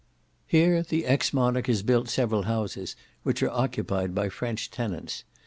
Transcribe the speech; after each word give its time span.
Here 0.47 0.81
the 0.81 1.05
ex 1.05 1.31
monarch 1.31 1.67
has 1.67 1.83
built 1.83 2.09
several 2.09 2.41
houses, 2.49 2.95
which 3.21 3.43
are 3.43 3.51
occupied 3.51 4.15
by 4.15 4.29
French 4.29 4.71
tenants. 4.71 5.25